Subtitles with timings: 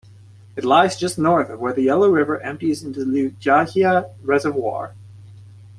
[0.55, 4.95] It lies just north of where the Yellow River empties into the Liujiaxia Reservoir.